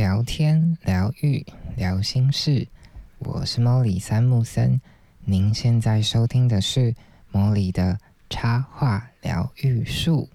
[0.00, 1.44] 聊天、疗愈、
[1.76, 2.66] 聊心事，
[3.18, 4.80] 我是莫里三木森。
[5.26, 6.94] 您现在收听的是
[7.30, 7.98] 莫里的
[8.30, 10.30] 插画疗愈术。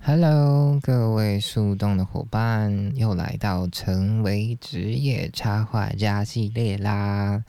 [0.00, 7.42] Hello，各位树洞的伙伴，又来到成为职业插画家系列啦！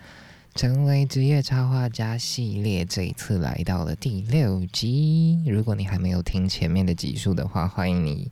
[0.57, 5.39] 成为职业插画家系列这一次来到了第六集。
[5.45, 8.31] 如果你还没有听前面的集数的话，欢迎你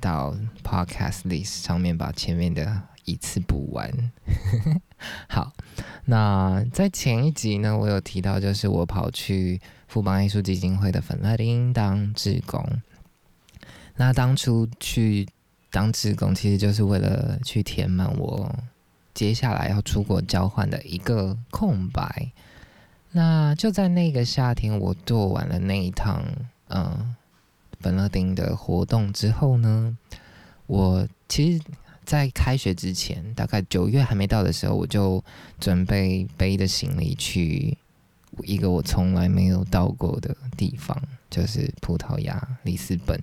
[0.00, 3.92] 到 Podcast List 上面把前面的一次补完。
[5.28, 5.52] 好，
[6.06, 12.66] 那在前一集呢，我有提到，就是我跑去富邦艺术基金会的粉乐丁当志工。
[13.96, 15.28] 那当初去
[15.70, 18.58] 当志工，其实就是为了去填满我。
[19.18, 22.30] 接下来要出国交换的一个空白，
[23.10, 26.22] 那就在那个夏天，我做完了那一趟
[26.68, 27.16] 嗯
[27.80, 29.98] 本乐丁的活动之后呢，
[30.68, 31.64] 我其实，
[32.04, 35.20] 在开学之前，大概九月还没到的时候，我就
[35.58, 37.76] 准备背着行李去
[38.44, 40.96] 一个我从来没有到过的地方，
[41.28, 43.20] 就是葡萄牙里斯本，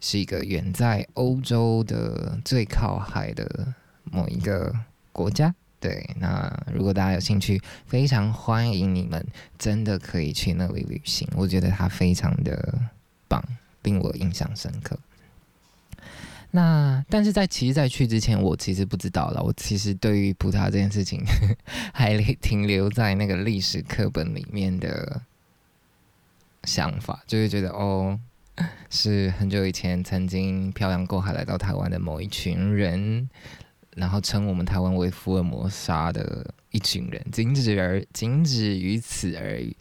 [0.00, 4.74] 是一个远在欧洲的最靠海的某一个。
[5.18, 9.26] 国家对，那如果大家有兴趣，非常欢迎你们，
[9.58, 11.28] 真的可以去那里旅行。
[11.34, 12.78] 我觉得它非常的
[13.26, 13.42] 棒，
[13.82, 14.96] 令我印象深刻。
[16.52, 19.42] 那但是在其实，在去之前，我其实不知道了。
[19.42, 21.20] 我其实对于葡萄这件事情，
[21.92, 25.20] 还停留在那个历史课本里面的
[26.62, 28.18] 想法，就是觉得哦，
[28.88, 33.28] 是很久以前曾经漂洋过海来到台湾的某一群人。
[33.98, 39.76] 然后称我们台湾为福尔摩沙的一群人，仅止而仅止于此而已，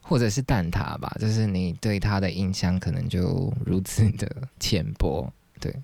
[0.00, 5.30] 或者是蛋挞吧，就是你对他的印象可能就如此的浅薄。
[5.60, 5.74] 对，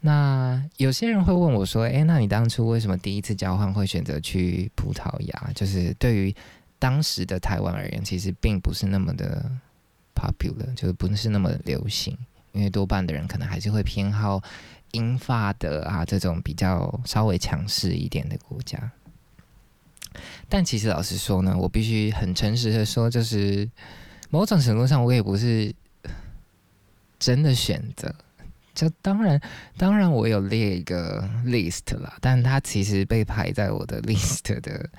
[0.00, 5.52] 那有些人会问我说：“诶，那你当初为什么第一次交换会选择去葡萄牙？
[5.54, 6.34] 就是对于
[6.78, 9.50] 当时的台湾而言，其实并不是那么的
[10.14, 12.14] popular，就是不是那么流行，
[12.52, 14.42] 因为多半的人可能还是会偏好。”
[14.94, 18.90] 英法的啊，这种比较稍微强势一点的国家，
[20.48, 23.68] 但其实老实说呢，我必须很诚实的说，就是
[24.30, 25.74] 某种程度上，我也不是
[27.18, 28.14] 真的选择。
[28.74, 29.40] 就当然，
[29.76, 34.90] 当然我有列一个 list 啦，但它其实被排在我的 list 的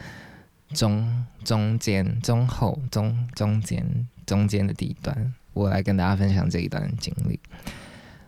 [0.74, 5.34] 中中间、中后、中中间、中间的地段。
[5.52, 7.40] 我来跟大家分享这一段经历。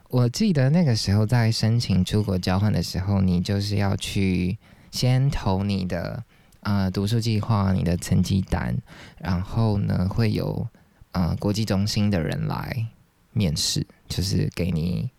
[0.10, 4.58] 我记得那个时候在申请出国交换的时候，你就是要去
[4.90, 6.24] 先投你的
[6.62, 8.78] 呃读书计划、你的成绩单，
[9.18, 10.66] 然后呢会有
[11.12, 12.88] 呃国际中心的人来
[13.34, 15.10] 面试，就是给你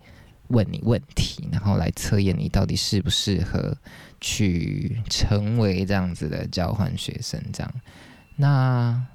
[0.49, 3.76] 问你问题，然后来测验你到底适不适合
[4.20, 7.38] 去成为这样子的交换学生。
[7.53, 7.72] 这样，
[8.37, 9.06] 那。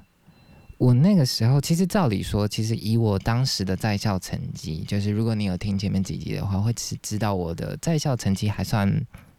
[0.84, 8.86] 我那个时候，其实照理说，其实以我当时的在校成绩，就是如果你有听前面几集的话，会知知道我的在校成绩还算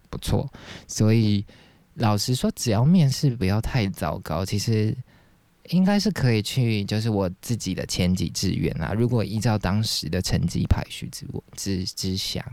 [0.10, 0.52] 不错。
[0.88, 1.46] 所以
[1.94, 4.98] 老实说，只要面试不要太糟糕，其实
[5.70, 8.92] 应该是可以去，就是我自己的前几志愿啊。
[8.94, 12.44] 如果依照当时的成绩排序之我之之下，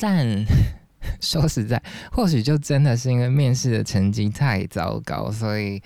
[0.00, 0.26] 但
[1.22, 5.80] 说实在，或许就真的是因为面试的成绩太糟糕，所以。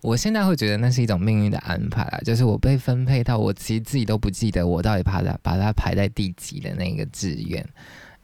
[0.00, 7.66] 我现在会觉得那是一种命运的安排啊，就是我被分配到我其实自己都不记得我到底把它把它排在第几的那个志愿，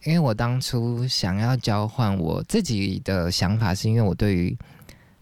[0.05, 4.57] 因为我当初想要交换，我自己的想法是因为我对于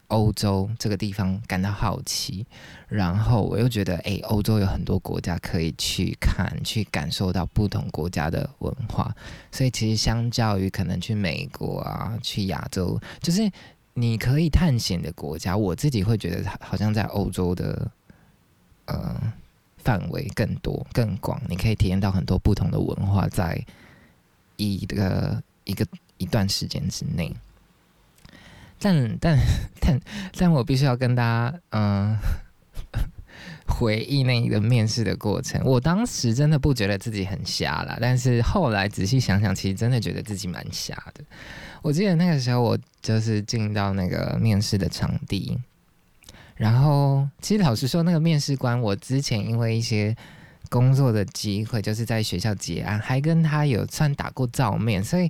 [0.09, 2.45] 欧洲这个地方感到好奇，
[2.87, 9.11] 然后我又觉得诶，欧洲有很多国家可以去看，去感受到不同国家的文化，
[9.51, 13.51] 所以其实相较于可能去美国啊，去亚洲，就是。
[13.93, 17.91] 你可以探险的国家，我自己会觉得好像在欧洲的
[18.85, 19.33] 呃
[19.77, 23.63] 范围更多更广，你可以体验到很多不同的文化，在
[24.57, 25.85] 一个一个
[26.17, 27.31] 一段时间之内。
[28.79, 29.37] 但但
[29.79, 29.99] 但
[30.37, 32.17] 但我必须要跟大家嗯
[33.67, 35.61] 回忆那一个面试的过程。
[35.63, 41.23] 我当时真的不觉得自己很瞎了，但是后来仔细想想，其实真的觉得自己蛮瞎的。
[41.81, 45.57] 我记得那个时候，我就是进到那个面试的场地，
[46.55, 50.15] 然后其实老实说，那个面试官，我之前因为一些
[50.69, 55.29] 工作的机会，就是在学校结案，还跟他有算打过照面，所以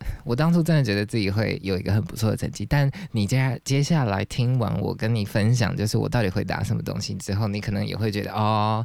[0.24, 8.84] 我当初真的觉得自己会有一个很不错的成绩，但你接接下来听完我跟你分享，就是我到底会答什么东西之后，你可能也会觉得哦，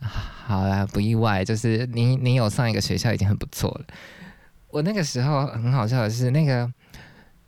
[0.00, 3.86] 好啦，不意外，就是你你有上一个学校已经很不错了。
[4.68, 6.70] 我那个时候很好笑的是，那个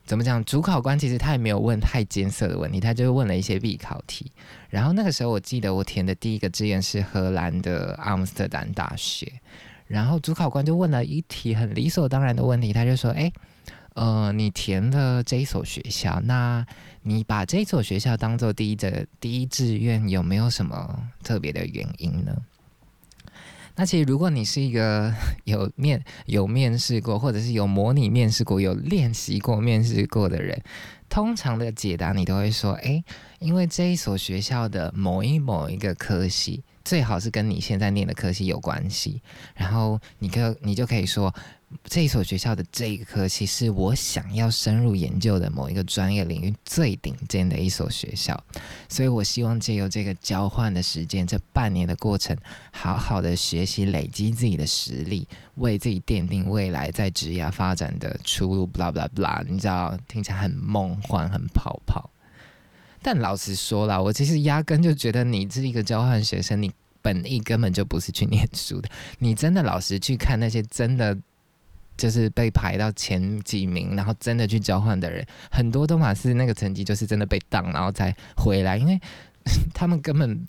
[0.04, 4.30] 怎么讲，主考官其实他也没有问太艰涩的问题，他就问了一些必考题。
[4.70, 9.30] 然后那个时候我记得我填的第一个志愿是荷兰的阿姆斯特丹大学。
[9.88, 13.32] 然后主考官就问了一题很理所当然的问题，他就说：“哎，
[13.94, 16.64] 呃，你填了这一所学校，那
[17.02, 22.36] 你把这所学校当做第一的第一志愿，有没有什么特别的原因呢？”
[23.76, 25.10] 那其实如果你是一个
[25.44, 30.60] 有面有面试过，或者是有模拟面试过、有练习过面试过的人，
[31.08, 33.02] 通常的解答你都会说：“哎，
[33.38, 39.20] 因为这一所学校的某一某一个科系。”最好是跟你现在念的科系有关系，
[39.54, 41.34] 然后你可你就可以说，
[41.84, 48.42] 这一所学校的这个科系是我想要深入研究的某一个专业领域最顶尖的一所学校，
[48.88, 52.34] 所以我希望借由这个交换的时间，这半年的过程，
[52.72, 58.66] 好好的学习，累积自己的实力，为自己奠定未来在职业发展的出路。
[58.66, 62.10] blah blah blah，你知道，听起来很梦幻，很泡泡。
[63.10, 66.70] 但老实说了，我其实压根就觉得你是一个交换学生，你
[67.00, 68.90] 本意根本就不是去念书的。
[69.18, 71.16] 你真的老实去看那些真的
[71.96, 79.00] 就是被排到前几名，然后真的去交换的人，很多都嘛是那个成绩就是真的被当，然后再回来，因为
[79.72, 80.44] 他们根本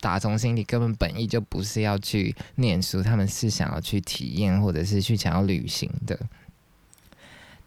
[0.00, 6.18] 打从心里根本本意就不是要去念书，他们是想要去体验或者是去想要旅行的。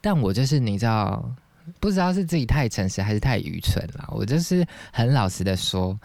[0.01, 1.34] 但我就是你知道。
[1.80, 4.07] 不知道是自己太诚实还是太愚蠢了。
[4.12, 6.00] 我就是很老实的说，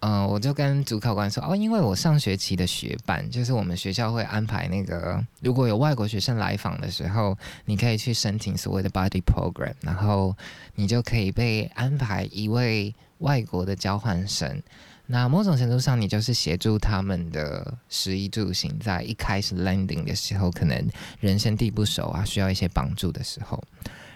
[0.00, 10.36] 嗯，我就跟主考官说，哦，因为我上学期的学伴，就是我们学校会安排那个，如果有外国学生来访的时候，你可以去申请所谓的 body program，然后
[10.74, 14.62] 你就可以被安排一位外国的交换生。
[15.06, 20.88] 那某种程度上，你就是协助他们的食衣住行，在一开始 landing 的时候，可能
[21.20, 23.62] 人生地不熟啊，需要一些帮助的时候。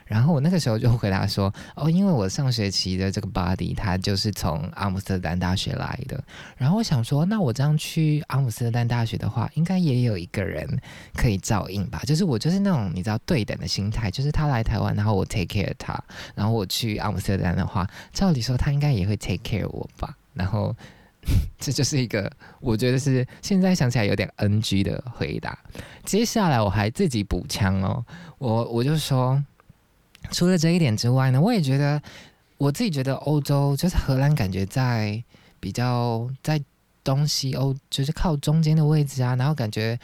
[0.06, 6.22] 然后我那个时候就回答说：“哦，因为我上学期的这个 body 他就是从阿姆斯特丹大学来的。
[6.56, 10.66] 然后我想说，那我这样去阿姆斯特丹大学的话，应该也有一个人
[11.14, 12.00] 可以照应吧？
[12.06, 16.00] 就是我就是那种你知道对等的心态，就是他来台湾，然后我 take care 他，
[16.36, 20.16] 然后我去阿姆斯特丹的话，照理说他应该也会 take care 我吧？
[20.34, 20.72] 然后
[21.58, 22.30] 这就是一个
[22.60, 25.58] 我觉得是现在想起来有点 NG 的回答。
[26.04, 28.04] 接下来我还自己补枪哦，
[28.38, 29.42] 我我就说。
[30.30, 32.00] 除了这一点之外呢，我也觉得
[32.58, 35.22] 我自己觉得欧洲就是荷兰，感觉在
[35.60, 36.60] 比较在
[37.02, 39.98] 东西欧，就是靠中间的位置啊，然后感觉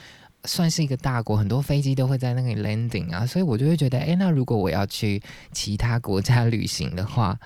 [0.45, 5.23] 算是一个大国，很多飞机都会在那里 landing 啊，所以我就会觉得，哎，那如果我要去
[5.53, 7.39] 其他国家旅行的话，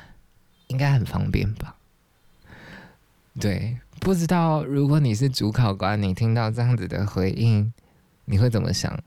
[0.69, 1.77] 应该很方便吧？
[3.39, 7.73] 对，不知道如果你是主考官，你听到这样子的回应，
[8.25, 8.99] 你会怎么想？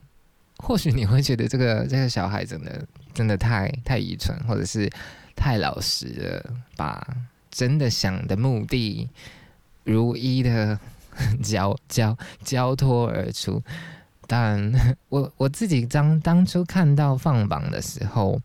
[0.57, 4.89] 或许你会觉得这个这个小孩真的真的太太愚蠢，或者是
[5.35, 7.05] 太老实了，把
[7.49, 9.09] 真的想的目的
[9.83, 10.79] 如一的
[11.43, 13.61] 交交交托而出。
[14.27, 14.71] 但
[15.09, 18.39] 我我自己当当初看到放榜的时候，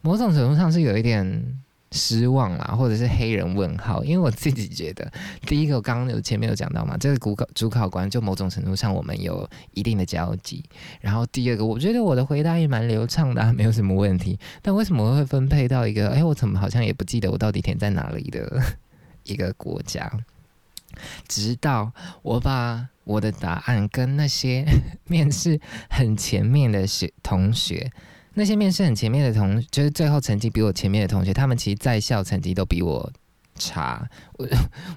[0.00, 1.60] 某种程度上是有一点。
[1.92, 5.10] 失望啦，或者是黑人问号，因为我自己觉得，
[5.42, 10.64] 第一个我刚刚有前面有讲到嘛，这个主考主考官就某种程度上我们有一定的交集。
[11.00, 14.38] 然后第二个，我觉得我的回答也蛮流畅的，没有什么问题。
[14.60, 16.10] 但为什么会分配到一个？
[16.10, 18.60] 哎，我怎么好像也不记得我到底填在哪里的
[19.24, 20.10] 一个国家？
[21.28, 24.64] 直到我把我的答案跟那些
[25.06, 27.92] 面试很前面的学同学。
[28.38, 33.10] 那些面试很前面的同，就是最后成绩比我前面的同学，他们其实在校成绩都比我
[33.54, 34.06] 差。
[34.34, 34.46] 我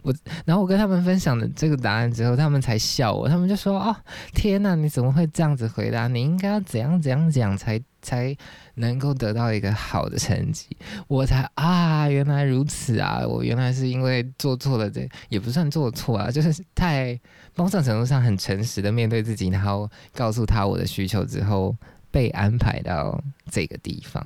[0.03, 0.13] 我，
[0.45, 3.29] 然后我跟他们分享了这个答案之后，他们才笑我。
[3.29, 3.95] 他们就说：“哦，
[4.35, 6.09] 天哪，你怎么会这样子回答？
[6.09, 8.35] 你应该要怎样怎样讲才才
[8.75, 10.67] 能够得到一个好的成绩？”
[11.07, 13.25] 我才啊，原来如此啊！
[13.25, 17.17] 我原来是因为做错了，这也不算做错啊，就是太
[17.55, 21.73] 某种程度上很诚实的面对自己，然后告诉他我的需求之后。
[22.11, 24.25] 被安排到这个地方，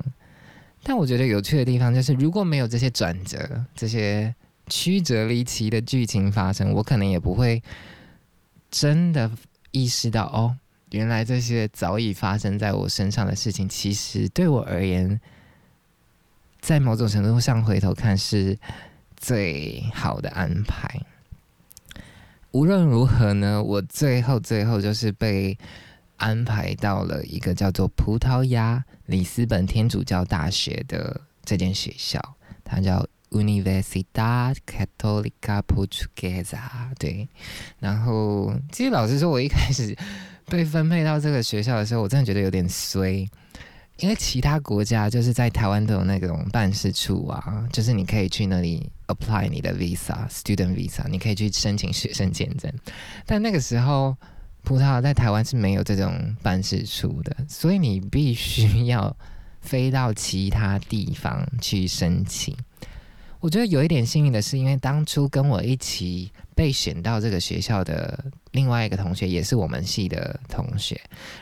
[0.82, 4.34] 但我觉得有趣的地方就是，如果没有这些转折、这些
[4.68, 7.62] 曲折离奇的剧情发生，我可能也不会
[8.70, 9.30] 真的
[9.70, 10.56] 意识到，哦，
[10.92, 15.20] 原来这些早已发生在我身上的事情，其实对我而言，
[16.60, 18.58] 在某种程度上回头看是
[19.16, 21.02] 最好的安排。
[22.52, 25.58] 无论如何呢，我最后最后就是被。
[26.16, 32.20] 安排到了一个叫做葡萄牙里斯本天主教大学的这间学校，
[32.64, 36.60] 它叫 Universidad Católica Portuguesa。
[36.98, 37.28] 对，
[37.78, 39.96] 然后其实老实说，我一开始
[40.46, 43.28] 被分配到这个学校的时候，我真的觉得有点衰。
[43.98, 52.72] 因为其他国家就是在台湾都有那种办事处啊，就是你可以去那里 apply 你的 visa student visa，你可以去申请学生签证。
[53.24, 54.16] 但那个时候，
[54.64, 59.14] 葡萄牙在台湾是没有这种办事处的，所以你必须要
[59.60, 62.56] 飞到其他地方去申请。
[63.40, 70.98] 我觉得有一点幸运的是，因为当初跟我一起被选到这个学校的另外一个同学，也是我们系的同学。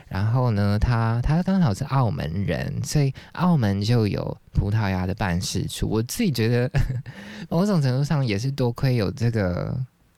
[0.09, 5.89] 然后呢，他他刚好是澳门人，所以澳门就有葡萄牙的办事处。
[5.89, 6.69] 我自己觉得，
[7.49, 9.73] 某种程度上也是多亏有这个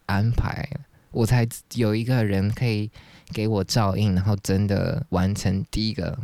[0.07, 0.67] 安排，
[1.15, 2.91] 我才有一个人可以
[3.33, 6.19] 给我照应，然后真的完成第一个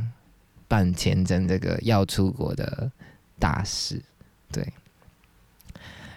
[0.67, 2.91] 办签证这个要出国的
[3.39, 4.03] 大事。
[4.51, 4.67] 对。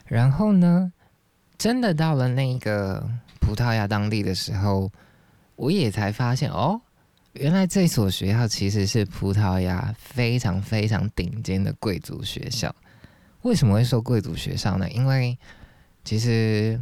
[0.06, 0.92] 然后呢，
[1.58, 3.08] 真的到了那个
[3.40, 4.92] 葡萄牙当地的时候，
[5.56, 6.82] 我也才发现哦，
[7.34, 12.76] 原来这所学校其实是葡萄牙非常非常顶尖的贵族学校。
[13.44, 14.90] 为什么会说贵族学校呢？
[14.90, 15.38] 因为
[16.04, 16.80] 其实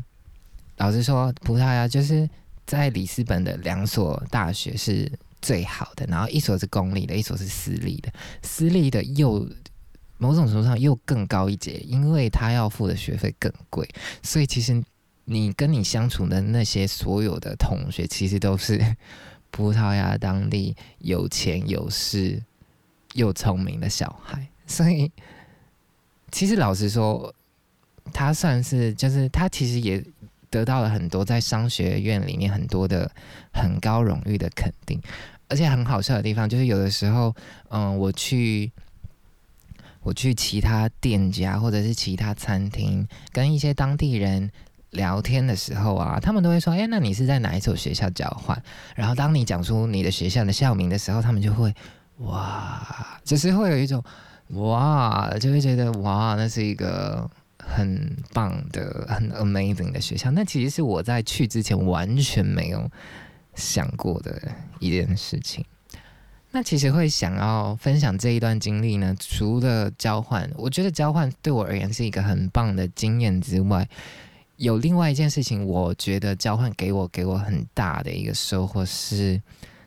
[0.82, 2.28] 老实说，葡萄牙就是
[2.66, 8.12] 在里斯本的两所大学是最好的，然后一所是公立的，一所是私立的，
[8.42, 9.48] 私立的又。
[10.18, 13.90] 某种程度上又更高一截，因为他要付的学费更贵，
[14.22, 14.80] 所以其实
[15.26, 18.80] 你跟你相处的那些所有的同学，其实都是
[19.50, 22.40] 葡萄牙当地有钱有势
[23.14, 24.48] 又聪明的小孩。
[24.68, 25.12] 所以
[26.32, 27.34] 其实老实说，
[28.14, 30.06] 他算是就是他其实也
[30.52, 33.10] 得到了很多在商学院里面很多的
[33.52, 35.02] 很高荣誉的肯定，
[35.48, 37.34] 而且很好笑的地方就是有的时候，
[37.70, 38.72] 嗯，我去。
[40.04, 44.50] 我去其他店家或者是其他餐厅，跟一些当地人
[44.90, 48.60] 聊天的时候啊，他们都会说：“哎，那你是在哪一所学校交换？”
[48.98, 51.72] 然后当你讲出你的学校的校名的时候，他们就会
[52.18, 54.04] 哇，就是会有一种
[54.54, 57.30] 哇，就会觉得哇，那是一个
[57.68, 60.32] 很棒的、很 amazing 的学校。
[60.32, 62.90] 那其实是我在去之前完全没有
[63.56, 64.42] 想过的
[64.80, 65.64] 一件事情。
[66.52, 73.88] 那其实会想要分享这一段经历呢，除了交换，我觉得交换对我而言是一个很棒的经验之外，
[74.58, 79.42] 有另外一件事情，我觉得交换给我给我很大的一个收获是，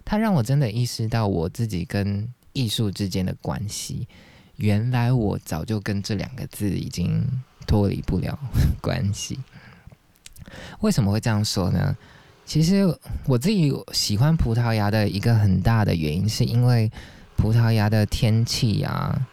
[0.07, 4.09] 它让我真的意识到我自己跟艺术之间的关系。
[4.57, 7.27] 原来我早就跟这两个字已经
[7.67, 8.39] 脱离不了
[8.81, 9.39] 关系。
[10.81, 11.97] 为什么会这样说呢？
[12.47, 12.87] 其实
[13.27, 16.91] 我自己喜欢葡萄牙的一个很大的原因，是因为
[17.37, 19.27] 葡萄牙的天气啊，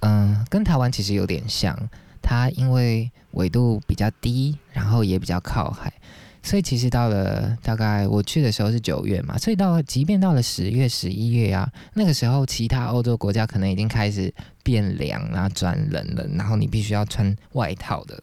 [0.00, 1.76] 嗯，跟台湾其实有点像。
[2.24, 5.92] 它因为纬度比较低，然后也比较靠海，
[6.42, 14.32] 所以其实到了大概我去的时候是九月嘛，所以到即便到了十月、十一月啊，那个时候其他欧洲国家可能已经开始
[14.62, 18.22] 变凉啊、转冷了，然后你必须要穿外套的。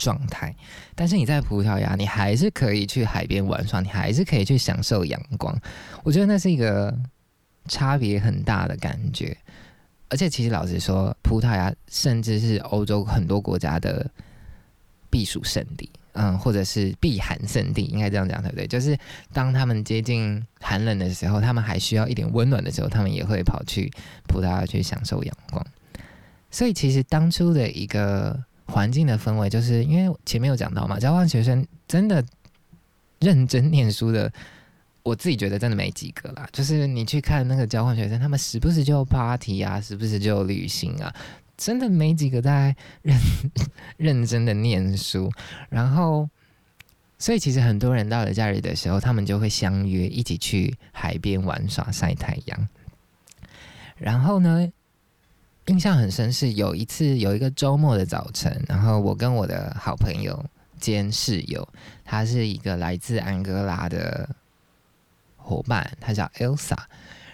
[0.00, 0.54] 状态，
[0.94, 5.52] 但是你在葡萄牙，你还是可以去海边玩耍，你还是可以去享受阳光。
[6.04, 6.96] 我觉得那是一个
[7.66, 9.36] 差别很大的感觉。
[10.08, 14.08] 而且，其实老实说，葡萄牙甚至是欧洲很多国家的
[15.10, 18.66] 避暑胜地，嗯，或者是避寒圣地，应该这样讲对不对？
[18.66, 18.98] 就是
[19.32, 23.90] 当他们接近寒冷的时候，他们还需要一点温暖的时候，他们也会跑去
[24.26, 25.66] 葡萄牙去享受阳光。
[26.50, 28.44] 所以，其实当初的一个。
[28.70, 32.22] 环境的氛围，就是因为前面有讲到嘛，交换学生真的
[33.18, 34.30] 认真念书的，
[35.02, 36.46] 我自己觉得真的没几个啦。
[36.52, 41.10] 就是你去看那个交换学生，他们时不时就 party 啊，时不时就旅行啊，
[41.58, 43.20] 真的没几个在认
[43.98, 45.30] 认真的念书。
[45.68, 46.30] 然后，
[47.18, 52.68] 所以其实很多人到了假日的时候，他们就会相约一起去海边玩耍、晒太阳。
[53.98, 54.72] 然后呢？
[55.66, 60.42] 印象很深是有一次有一个周末的早晨，然后我跟我的好朋友
[60.80, 61.68] 兼室友，
[62.06, 64.34] 他是一个来自安哥拉的
[65.36, 66.74] 伙伴，他叫 Elsa，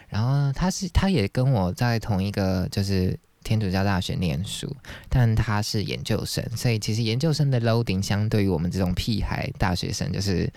[0.09, 4.75] 然后他是他也跟我在同一个就是天主教大学念书，
[5.09, 10.53] 但他是研究生，所以其实研究生的 loading 相对于我们这种屁孩大学生就是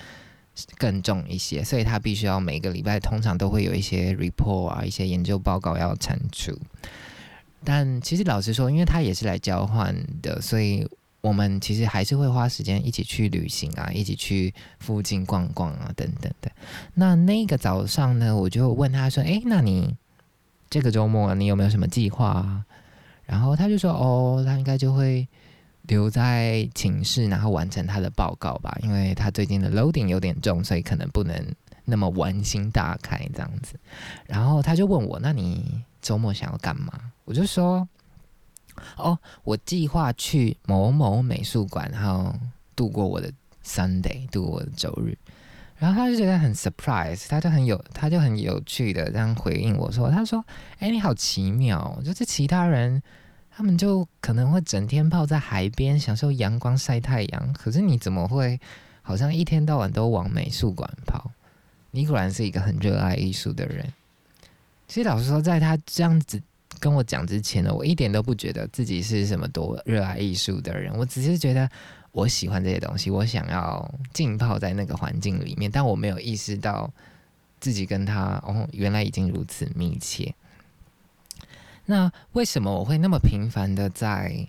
[0.77, 6.57] 更重一些，所以他必须要每个礼拜通常都会有一些 report 啊，一些研究报告要产出。
[7.63, 10.87] 但其实老实说，因为他也是来交换的，所以
[11.21, 16.49] 我们其实还是会花时间一起去旅行啊，一起去附近逛逛啊，等等的。
[16.93, 19.95] 那那个早上呢，我就问他说：“诶，那你
[20.69, 22.63] 这个周末你有没有什么计划啊？”
[23.27, 25.27] 然后他就说：“哦，他应该就会
[25.83, 31.39] 留在寝室，然后完成他的报告吧，因为他最近的 loading 有点重，所以可能不能
[31.85, 33.79] 那么玩心大开这样子。”
[34.25, 36.91] 然后他就问我：“那你周末想要干嘛？”
[37.25, 37.87] 我就说。
[38.95, 42.31] 哦，我计划去某某美术馆，然后
[42.75, 43.33] 度过我的
[43.65, 45.17] Sunday，度过我的周日。
[45.77, 50.43] 然后他就觉得很 surprise，他就很有，他就很有趣的这样回应我说：“他说，
[50.79, 53.01] 哎，你好奇妙，就是其他人
[53.51, 58.59] 他们就可能会整天泡在海边享受阳光晒太阳，可是你怎么会
[59.01, 61.31] 好像一天到晚都往美术馆跑？
[61.91, 63.93] 你果然是一个很热爱艺术的人。
[64.87, 66.41] 其实老实说，在他这样子。”
[66.79, 71.67] 跟我讲之前呢，我一点都不觉得自己是什么多热爱艺术的人，我只是觉得
[72.17, 76.91] 我喜欢这些东西，我想要浸泡在那个环境里面，但我没有意识到
[77.59, 80.33] 自己跟他哦，原来已经如此密切。
[81.85, 84.47] 那为什么我会那么频繁的在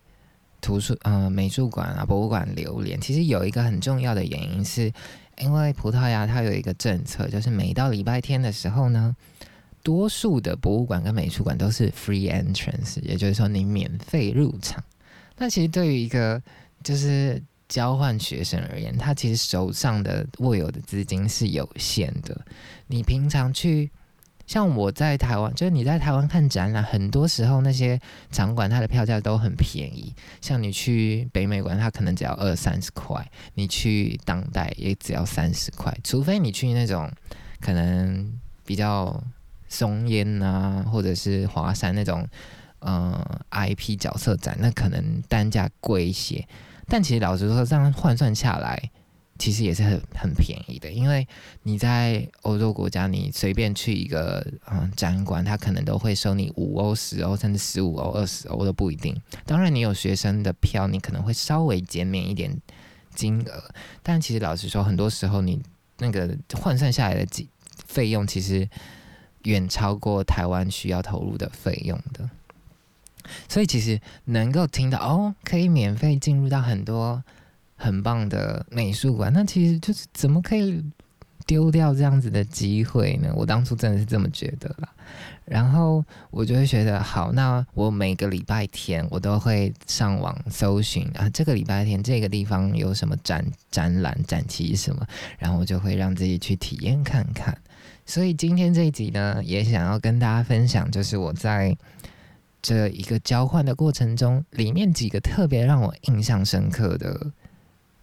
[0.61, 2.99] 图书、呃美术馆啊、博物馆流连？
[3.01, 4.91] 其实有一个很重要的原因，是
[5.39, 9.15] 因为葡萄牙它有一个政策，就是每到礼拜天的时候呢。
[9.81, 14.83] 多数的博物馆跟美术馆都是 free entrance，也就是说你免费入场。
[15.39, 16.43] 那其实对于一个
[16.83, 22.41] 就是交换学生而言，他其实手上的握有的资金是有限的。
[22.87, 23.91] 你平常去，
[24.47, 30.15] 像我在台湾，就是你在台湾看展览，很多时候那些场馆它的票价都很便宜。
[30.41, 33.23] 像你去北美馆，它可能只要二三十块；
[33.55, 35.97] 你去当代也只要三十块。
[36.03, 37.11] 除非你去那种
[37.61, 38.33] 可能
[38.65, 39.23] 比较。
[39.71, 42.27] 松烟啊，或者是华山那种，
[42.79, 46.43] 呃，IP 角色展，那可能单价贵一些。
[46.89, 48.91] 但其实老实说，这样换算下来，
[49.39, 50.91] 其实也是很很便宜的。
[50.91, 51.27] 因为
[51.63, 59.15] 你在欧洲国家，你随便去一个嗯展馆，他可能都会收你五欧、十欧，甚至十五欧、二十欧都不一定。
[59.45, 62.61] 当然，你有学生的票，你可能会稍微减免一点
[63.15, 63.71] 金额。
[64.03, 65.63] 但其实老实说，很多时候你
[65.99, 67.47] 那个换算下来的
[67.87, 68.69] 费用，其实。
[69.45, 72.29] 远超过台湾需要投入的费用的，
[73.49, 77.23] 所以其实能够听到哦，可以免费进入到很多
[77.77, 80.85] 很棒的美术馆，那其实就是怎么可以
[81.47, 83.33] 丢掉这样子的机会呢？
[83.35, 84.89] 我当初真的是这么觉得啦。
[85.47, 95.07] 然后我就会觉得，好，那我每个礼拜天我都会上网搜寻啊，这个礼拜天这个地方有什么展展览展期什么，
[95.39, 97.57] 然后我就会让自己去体验看看。
[98.05, 101.75] 所以今天这一集呢，也想要跟大家分享，就是我在
[102.61, 107.31] 这一个交换的过程中，里面几个特别让我印象深刻的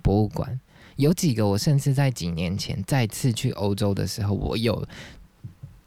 [0.01, 0.59] 博物馆，
[0.95, 4.87] 有几个我甚至在几年前再次去欧洲的时候，我有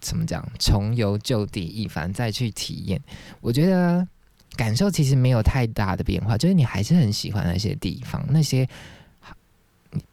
[0.01, 3.01] 怎么讲，重游旧地一番，再去体验，
[3.41, 4.07] 我觉得
[4.55, 8.69] 感受其实没有太大的变化，就是你还是很喜欢那些地方，那些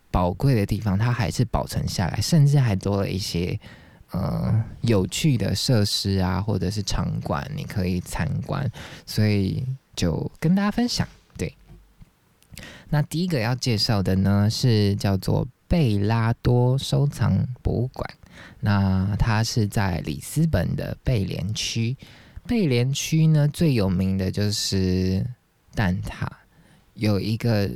[0.10, 3.60] 宝贵的地方，它还是保存下来，甚至还多了一些。
[4.12, 8.72] 呃，有趣的设施啊，或者是场馆，你可以参观，
[9.06, 11.06] 所以就跟大家分享。
[11.38, 11.54] 对，
[12.90, 18.10] 那第一个要介绍的呢，是叫做贝拉多收藏博物馆。
[18.62, 21.98] 那它是在里斯本的贝连区。
[22.48, 25.26] 贝连区呢，最有名的就是
[25.74, 26.26] 蛋挞，
[26.94, 27.70] 有一个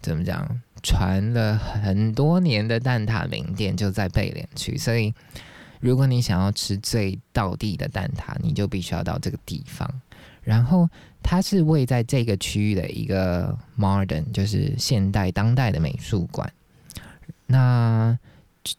[0.00, 5.12] 怎么讲，传了很多年的蛋挞名店就在贝连区，所以。
[5.82, 10.00] 如果你想要吃最道地的蛋挞，你就必须要到这个地方。
[10.40, 10.88] 然后
[11.24, 16.48] 它是位在这个区域的一个 modern，就是现代当代的美术馆。
[17.46, 18.16] 那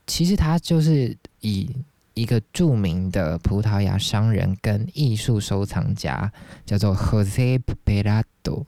[0.08, 1.70] 其实它就是以
[2.14, 6.32] 一个著名的葡萄牙商人跟艺术收藏家
[6.66, 8.66] 叫做何塞贝拉多，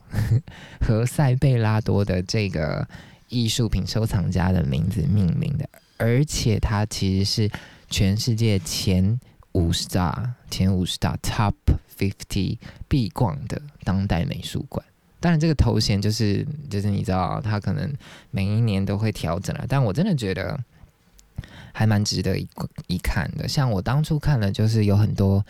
[0.82, 2.86] 何塞贝拉多的这个
[3.30, 7.50] 艺术品收藏家的名字命名的，而且它其实是。
[7.88, 9.18] 全世界前
[9.52, 11.54] 五十大、前五十大 Top
[11.96, 14.84] Fifty 必逛的当代美术馆，
[15.18, 17.90] 当然这个头衔就是就是你知道，它可能
[18.30, 19.64] 每一年都会调整了。
[19.68, 20.58] 但我真的觉得
[21.72, 22.46] 还蛮值得一
[22.86, 23.48] 一看的。
[23.48, 25.42] 像我当初看了，就是有很多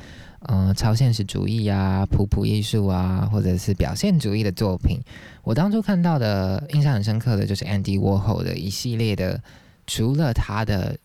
[0.42, 5.00] 嗯超现实主义啊、普普艺术啊，或者是表现主义的作品。
[5.42, 9.42] 我当初看到的印象很深刻的就是 Andy Warhol 的一系列的，
[9.86, 10.96] 除了他的。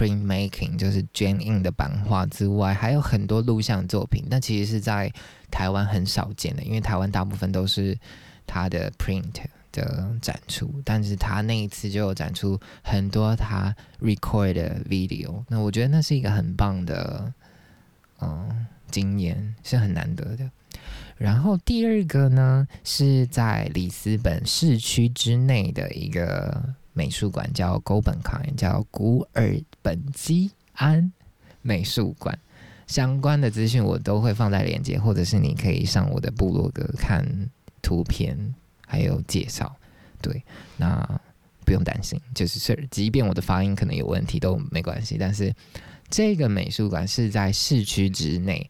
[0.00, 4.24] Print making 就是卷印的版画之外，还有很多录像作品。
[4.30, 5.12] 但其实是在
[5.50, 7.94] 台湾很少见的，因为台湾大部分都是
[8.46, 9.30] 他的 print
[9.72, 17.30] 的展出，但是他那一次就有展出很多他 record 的 video，那我觉得那是一个很棒的
[18.22, 20.50] 嗯经验，是很难得的。
[21.18, 31.12] 然后第二个呢，是在里斯本市区之内的一个美术馆，叫 g o b e n k i n 叫古尔本基安
[31.62, 32.38] 美术馆。
[32.86, 37.24] 相关的资讯我都会放在链接，或者是你可以上我的部落格看
[37.80, 38.36] 图片
[38.84, 39.74] 还有介绍。
[40.20, 40.42] 对，
[40.76, 41.20] 那
[41.64, 45.16] 不用担心，就是是，即便我的发音可能有问题都没关系。
[45.16, 45.54] 但是
[46.08, 48.68] 这个美术馆是在市区之内，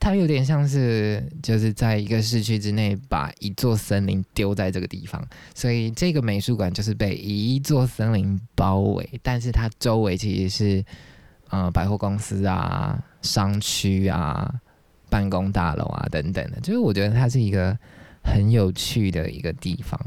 [0.00, 5.22] 它有点像是就是在一个市区之内把一座森林丢在这个地方，
[5.54, 10.84] 所以这个美术馆就是被一座森林包围，但是它周围其实是
[11.50, 13.02] 呃百货公司啊。
[13.20, 14.48] 商区啊，
[15.10, 17.76] 办公大楼啊，等等的，就是我觉得它是一个
[18.22, 20.00] 很有趣的一个地方。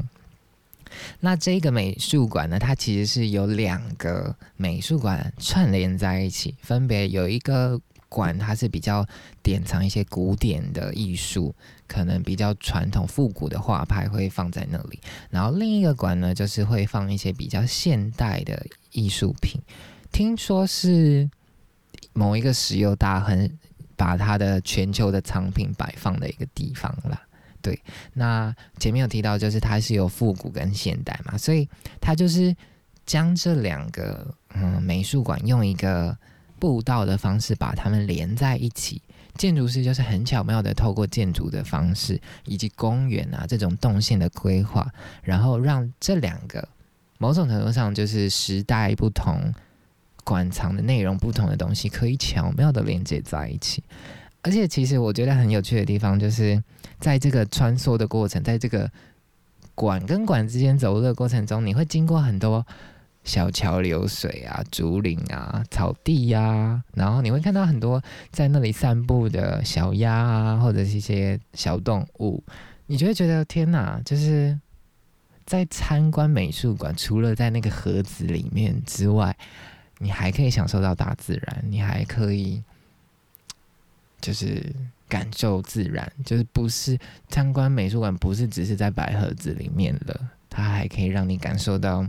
[1.20, 7.78] 那这个美术馆呢，它其实是有两个美术馆串联在一起，分别有一个
[8.12, 9.06] 馆，它是比较
[9.42, 11.54] 典藏一些古典的艺术，
[11.86, 19.60] 可能比较传统复古的画派会放在那里，然后另一个馆呢，就是会放一些比较现代的艺术品，
[20.12, 21.30] 听说是。
[22.14, 23.50] 某一个石油大亨
[23.96, 27.18] 把他的全球的藏品摆放的一个地方啦。
[27.62, 27.80] 对，
[28.12, 31.66] 那前面有提到，就是它是有复古跟现代嘛，所以
[32.02, 32.54] 它就是
[33.06, 36.14] 将这两个嗯美术馆用一个
[36.62, 39.02] 步道的方式把它们连在一起。
[39.34, 44.86] 建筑师就是很巧妙的透过建筑的方式以及公园啊这种动线的规划，
[45.24, 46.68] 然后让这两个
[47.18, 49.52] 某种程度上就是时代不同。
[50.24, 53.82] 馆藏的内容不同的东西可以巧妙的连接在一起，
[54.42, 56.62] 而且其实我觉得很有趣的地方，就是
[57.00, 58.88] 在这个穿梭的过程，在这个
[59.74, 62.64] 馆跟馆之间走路的过程中，你会经过很多
[63.24, 72.42] 小桥流水啊、竹林啊、草地呀，然后你会看到很多在那里散步的小鸭啊，或者是一些小动物，
[72.86, 74.58] 你就会觉得天哪，就是
[75.44, 79.36] 在参观美术馆，除了在那个盒子里面之外。
[79.98, 82.60] 你还可以享受到大自然，你还可以
[84.20, 84.60] 就是
[85.08, 92.04] 感受自然，就是不是参观美术馆，不是只是在白盒子里面了，它还可以让你感受到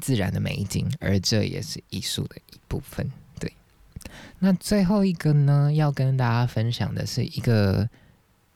[0.00, 3.08] 自然的美景，而这也是艺术的一部分。
[3.38, 3.52] 对，
[4.38, 7.88] 那最后一个呢，要跟大家分享的是一个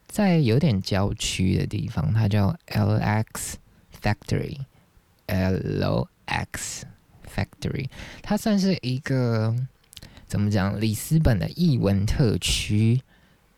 [0.08, 3.58] 在有点郊区的地方，它叫 L X
[4.02, 6.86] Factory，L X。
[7.34, 7.88] Factory，
[8.22, 9.52] 它算是一个
[10.28, 10.80] 怎么讲？
[10.80, 13.00] 里斯本的艺文特区，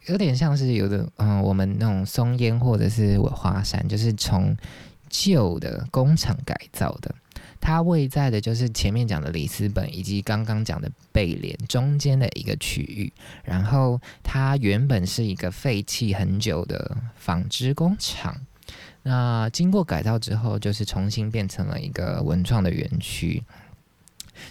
[0.07, 4.57] 有点像是有的，嗯，我们那种松烟或者是花山，就是从
[5.11, 7.15] 旧的工厂改造的。
[7.61, 13.13] 它位在的就是前面讲的里斯本以及刚刚讲的贝莲中间的一个区域。
[13.45, 18.37] 然后它原本是一个废弃很久的纺织工厂，
[19.03, 23.43] 那经过改造之后，就是重新变成了一个文创的园区。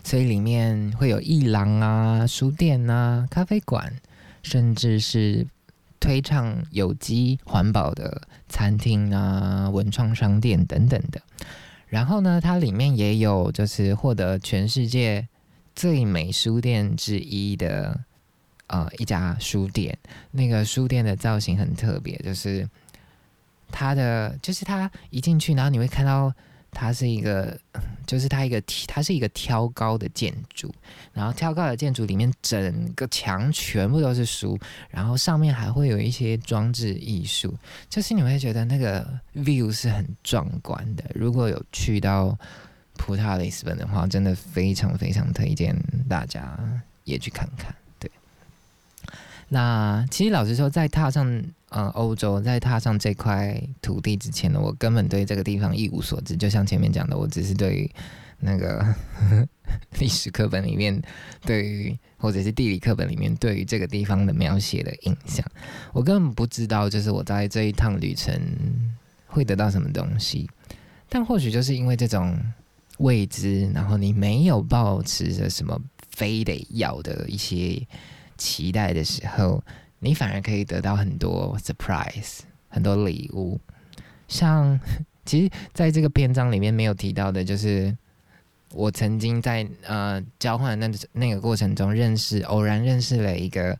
[0.03, 3.93] 所以里面会有艺廊啊、书店啊、咖啡馆，
[4.41, 5.45] 甚至是
[5.99, 11.21] 推倡有机环保的餐厅啊、文创商店等等的。
[11.87, 15.27] 然后呢，它里面也有就是获得全世界
[15.75, 17.99] 最美书店之一的
[18.67, 19.97] 呃一家书店。
[20.31, 22.67] 那个书店的造型很特别，就是
[23.71, 26.33] 它的就是它一进去，然后你会看到。
[26.75, 27.57] 它是一个，
[28.05, 30.71] 就是它一个，它是一个挑高的建筑，
[31.13, 34.59] 然后挑高的建筑里面整个墙全部都是书，
[34.89, 37.55] 然后上面还会有一些装置艺术，
[37.89, 41.03] 就是你会觉得那个 view 是很壮观的。
[41.15, 42.37] 如果有去到
[42.97, 45.75] 葡萄牙里斯本的话，真的非常非常推荐
[46.09, 46.59] 大家
[47.05, 47.73] 也去看看。
[49.49, 51.43] 那其实老实说，在踏上。
[51.69, 56.33] 呃，欧洲在踏上这块土地之前呢，我根本对这个地方一无所知。
[56.37, 57.91] 就像前面讲的，我只是对于
[58.39, 58.95] 那个
[59.99, 61.01] 历史课本里面，
[61.41, 65.45] 对于或者是地理课本里面对于这个地方的描写的印象，
[65.91, 68.39] 我根本不知道，就是我在这一趟旅程
[69.27, 70.49] 会得到什么东西。
[71.09, 72.39] 但或许就是因为这种
[72.99, 75.77] 未知，然后你没有抱持着什么
[76.09, 77.85] 非得要的一些
[78.37, 79.63] 期待的时候。
[79.99, 83.59] 你反而可以得到很多 surprise，很多礼物。
[84.27, 84.79] 像
[85.25, 87.95] 其实在这个篇章里面没有提到的，就是
[88.71, 93.75] 我曾经在呃交换那那个过程中认识，偶然认识了一个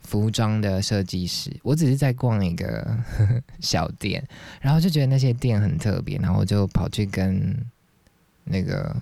[0.00, 2.98] 服装的设计师，我只是在逛一个
[3.60, 4.26] 小店，
[4.60, 7.54] 然后就觉得那些店很特别，然后我就跑去跟
[8.42, 8.96] 那个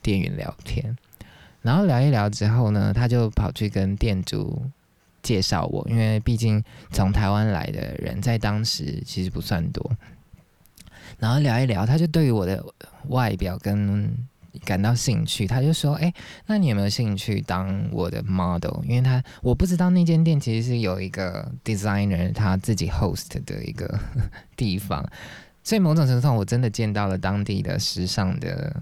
[0.00, 0.96] 店员聊天，
[1.66, 4.62] 然后聊一聊之后呢，他就跑去跟店主
[5.20, 9.90] 介绍我，因为毕竟从台湾来的人在当时其实不算多，
[11.18, 12.64] 然后聊一聊，他就对于我的
[13.08, 14.16] 外表跟
[14.64, 16.14] 感到兴趣，他就说：“哎，
[16.46, 18.80] 那你有没有兴趣当我的 model？
[18.84, 23.98] 因为他我不知道那间店其实是有一个 designer 他自己 host 的一个
[24.56, 25.04] 地方，
[25.64, 28.74] 所以某种程度上我真的见到了当地的时尚的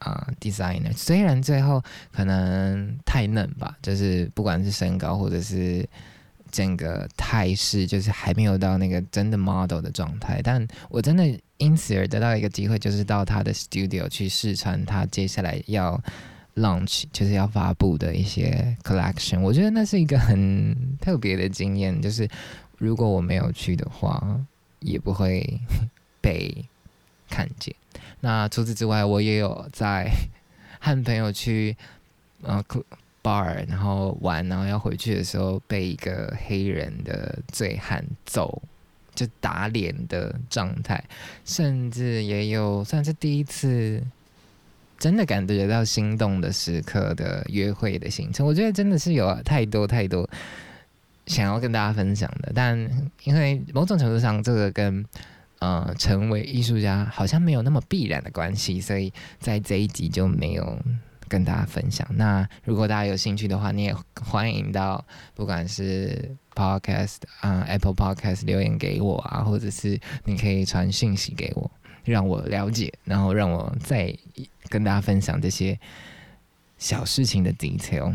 [0.00, 0.92] 啊 designer。
[0.92, 1.82] 虽然最后
[2.12, 5.88] 可能太嫩吧，就是不管是身高或者是
[6.50, 11.24] 整个态势，就是还没有到那个真的 model 的状态，但我真的。”
[11.60, 16.02] 因此而得到一个机会，就是到他的 studio 去试穿他接下来要
[16.54, 19.40] launch，就是要发布的一些 collection。
[19.40, 22.26] 我觉得那是一个很特别的经验，就是
[22.78, 24.40] 如果我没有去的话，
[24.78, 25.60] 也不会
[26.22, 26.64] 被
[27.30, 27.74] 看见。
[28.20, 30.10] 那除此之外，我也有在
[30.80, 31.76] 和朋友去
[32.42, 32.62] 呃
[33.22, 38.62] bar，然后玩，然后要回去的时候被一个黑人的醉汉揍。
[39.12, 41.02] 就打脸的状态，
[41.44, 44.02] 甚至也有算是第一次
[44.98, 48.46] 真的感觉到心动的时刻的约会的行程。
[48.46, 50.26] 我觉得真的是有太多太多
[51.26, 52.78] 想要跟大家分享的，但
[53.24, 55.04] 因为某种程度上，这个跟
[55.60, 60.78] 呃成为艺术家好像没有那么必然的关系，所以在这一集就没有。
[61.30, 62.04] 跟大家分享。
[62.16, 71.70] 那如果大家有兴趣的话，你也欢迎到不管是 Podcast 啊 Apple Podcast 留言给我啊，或者是你可以传讯息给我，
[72.02, 74.12] 让我了解，然后让我再
[74.68, 75.78] 跟大家分享这些
[76.78, 78.12] 小事情的 detail。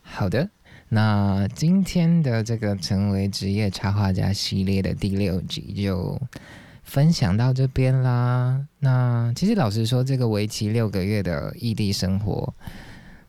[0.00, 0.48] 好的，
[0.90, 6.20] 那今天的这个成为职业插画家系列的第六集就。
[6.82, 8.66] 分享到这边啦。
[8.80, 12.52] 那其实老实说，这个为期六个月的异地生活，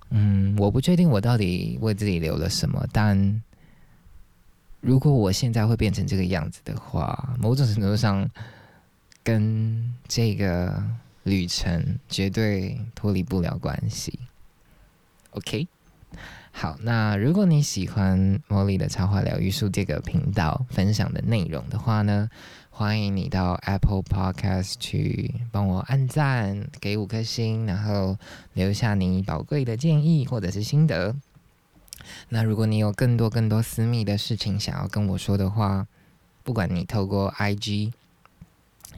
[0.09, 2.83] 嗯，我不确定我到底为自己留了什么。
[2.91, 3.43] 但
[4.79, 8.27] 如果我现在会变成这个样子的话，某种程度上
[9.23, 10.83] 跟这个
[11.21, 14.17] 旅程绝对脱离不了关系。
[15.31, 15.67] OK，
[16.53, 22.29] 好，那如果你喜欢茉莉的插画疗愈术这个频道分享的内容的话呢？
[22.69, 28.17] 欢迎你到 Apple Podcast 去帮我按赞，给五颗星，然后
[28.53, 31.15] 留下你宝贵的建议或者是心得。
[32.29, 35.87] 那如果你有更多更多私密的事情想要跟我说的话，
[36.43, 37.91] 不管你透过 IG、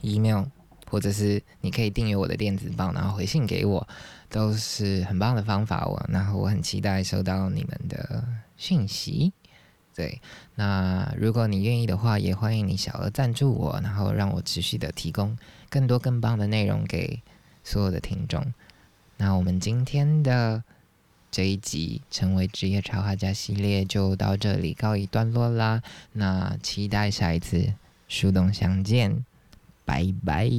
[0.02, 0.44] email，
[0.94, 3.84] 或者是你可以订阅我的电子报，然后回信给我，
[4.28, 5.84] 都是很棒的方法。
[5.86, 8.24] 我然后我很期待收到你们的
[8.56, 9.32] 讯息。
[9.92, 10.20] 对，
[10.54, 15.36] 那如果你愿意的话，也欢迎你小额赞助我，然后让我持续的提供
[15.68, 17.20] 更多更棒的内容给
[17.64, 18.54] 所有的听众。
[19.16, 20.62] 那我们今天的
[21.32, 25.82] 这一集成为职业插画家系列就到这里告一段落啦。
[26.12, 27.74] 那期待下一次
[28.06, 29.24] 树洞相见，
[29.84, 30.50] 拜拜。